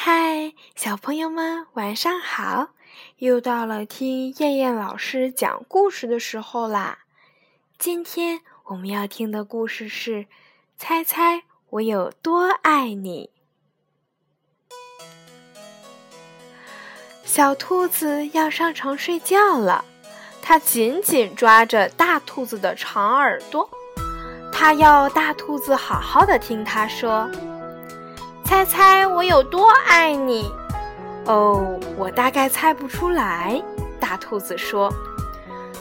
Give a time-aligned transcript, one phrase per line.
[0.00, 2.68] 嗨，小朋友们，晚上好！
[3.16, 7.00] 又到了听燕燕老师讲故事的时候啦。
[7.80, 10.22] 今天我们要听的故事是
[10.76, 13.30] 《猜猜我有多爱你》。
[17.24, 19.84] 小兔子要上床睡觉了，
[20.40, 23.68] 它紧紧抓着大兔子的长耳朵，
[24.52, 27.28] 它要大兔子好好的听它说。
[28.48, 30.50] 猜猜我有多爱你？
[31.26, 33.62] 哦，我大概猜不出来。
[34.00, 34.90] 大兔子说：“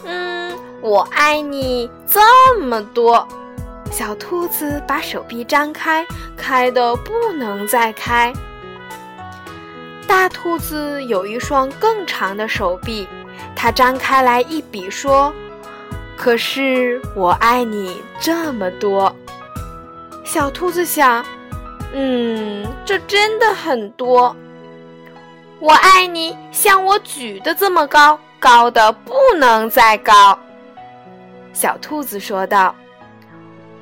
[0.04, 3.26] 嗯，我爱你这么多。”
[3.90, 8.34] 小兔子把手臂张开，开的不能再开。
[10.06, 13.08] 大兔子有一双更长的手臂，
[13.56, 15.34] 它张开来一比说
[16.18, 19.16] ：“可是我爱你这么多。”
[20.26, 21.24] 小兔子想。
[21.94, 24.36] 嗯，这真的很多。
[25.60, 30.38] 我爱你，像我举的这么高，高的不能再高。
[31.54, 32.76] 小兔子说道：“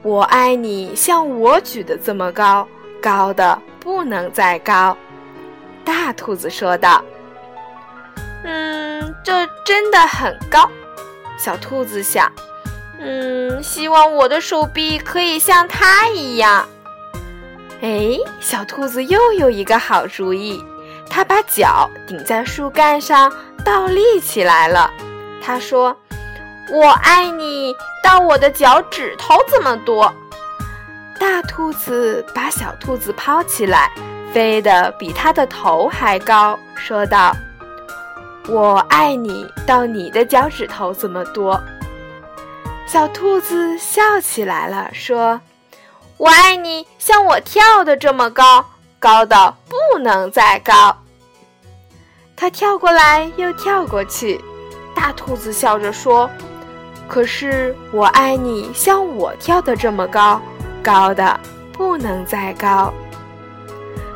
[0.01, 2.65] 我爱你，像我举的这么高，
[3.01, 4.95] 高的不能再高。”
[5.83, 7.03] 大兔子说道
[8.45, 10.69] ：“嗯，这真的很高。”
[11.37, 12.31] 小兔子想
[13.01, 16.65] ：“嗯，希望我的手臂可以像它一样。”
[17.85, 20.59] 哎，小兔子又有一个好主意，
[21.07, 23.31] 它把脚顶在树干上，
[23.63, 24.89] 倒立起来了。
[25.39, 25.95] 它说
[26.73, 30.11] ：“我爱你，到我的脚趾头这么多。”
[31.19, 33.91] 大兔子把小兔子抛起来，
[34.33, 37.35] 飞得比它的头还高，说道
[38.49, 41.63] ：“我爱你，到你的脚趾头这么多。”
[42.87, 45.39] 小兔子笑起来了，说。
[46.17, 48.65] 我爱你，像我跳的这么高，
[48.99, 50.95] 高的不能再高。
[52.35, 54.43] 它跳过来又跳过去，
[54.95, 56.29] 大兔子笑着说
[57.07, 60.41] ：“可是我爱你，像我跳的这么高，
[60.81, 61.37] 高的
[61.73, 62.93] 不能再高。”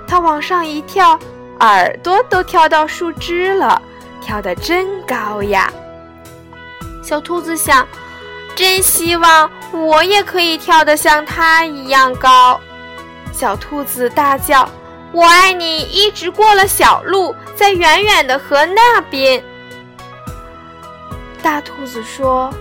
[0.07, 1.19] 它往上一跳，
[1.59, 3.81] 耳朵都跳到树枝了，
[4.21, 5.71] 跳得真高呀！
[7.03, 7.85] 小兔子想。
[8.55, 12.59] 真希望我也可以跳得像它一样高！
[13.31, 14.67] 小兔子大叫
[15.13, 19.43] ：“我爱你！”一直过了小路，在远远的河那边。
[21.41, 22.53] 大兔子说：“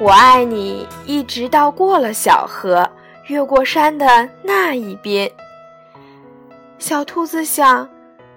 [0.00, 2.88] 我爱你！”一直到过了小河，
[3.26, 5.30] 越过山的那一边。
[6.78, 7.88] 小兔子想：“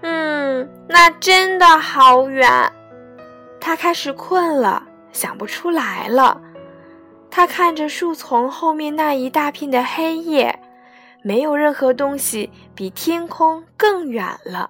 [0.03, 2.71] 嗯，那真的好远。”
[3.59, 4.83] 它开始困了，
[5.13, 6.39] 想不出来了。
[7.35, 10.59] 他看着树丛后面那一大片的黑夜，
[11.23, 14.69] 没有任何东西比天空更远了。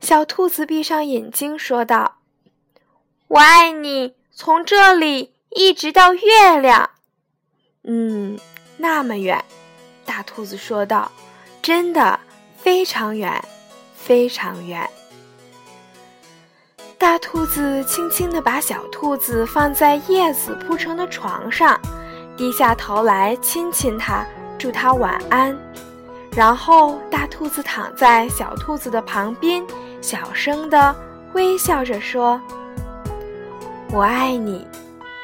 [0.00, 2.18] 小兔子闭上眼睛说道
[3.26, 6.90] ：“我爱你，从这里一直到月亮。”
[7.82, 8.38] 嗯，
[8.76, 9.44] 那么远。
[10.04, 11.10] 大兔子说道
[11.60, 12.20] ：“真的
[12.56, 13.44] 非常远，
[13.96, 14.88] 非常远。”
[16.98, 21.78] 大兔子轻轻地把小兔子放在叶子铺成的床上，
[22.36, 24.24] 低下头来亲亲它，
[24.58, 25.56] 祝它晚安。
[26.34, 29.62] 然后，大兔子躺在小兔子的旁边，
[30.00, 30.96] 小声地
[31.34, 32.40] 微笑着说
[33.92, 34.66] ：“我爱你，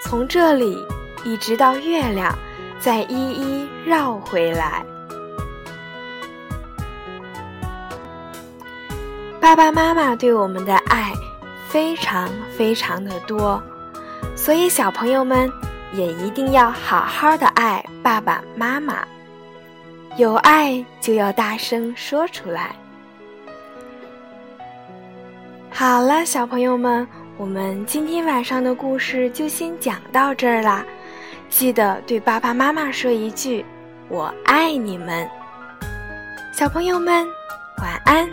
[0.02, 0.78] 从这里
[1.24, 2.36] 一直到月亮，
[2.80, 4.84] 再一一绕回来。”
[9.40, 11.12] 爸爸妈妈对我们的爱。
[11.72, 13.62] 非常非常的多，
[14.36, 15.50] 所以小朋友们
[15.94, 19.02] 也一定要好好的爱爸爸妈妈，
[20.18, 22.76] 有爱就要大声说出来。
[25.70, 30.84] 好了，小朋友们，我们今天晚上的故事就先讲到这儿啦，
[31.48, 33.64] 记得对爸爸妈妈说一句
[34.10, 35.26] “我爱你们”。
[36.52, 37.26] 小朋友们，
[37.78, 38.28] 晚安。